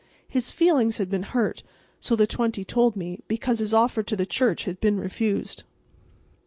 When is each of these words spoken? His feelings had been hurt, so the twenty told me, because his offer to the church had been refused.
His 0.27 0.49
feelings 0.49 0.97
had 0.97 1.11
been 1.11 1.21
hurt, 1.21 1.61
so 1.99 2.15
the 2.15 2.25
twenty 2.25 2.63
told 2.65 2.95
me, 2.95 3.19
because 3.27 3.59
his 3.59 3.71
offer 3.71 4.01
to 4.01 4.15
the 4.15 4.25
church 4.25 4.63
had 4.63 4.79
been 4.81 4.99
refused. 4.99 5.63